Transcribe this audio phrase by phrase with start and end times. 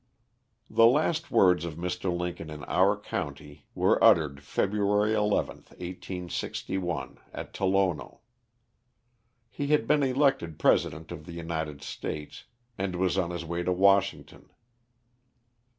[0.67, 2.11] The last words of Mr.
[2.11, 5.13] Lincoln in our county, were uttered Feb'y.
[5.13, 8.21] 11, 1861, at Tolono.
[9.51, 12.45] He had been elected President of the United States,
[12.79, 14.49] and was on his way to Washington.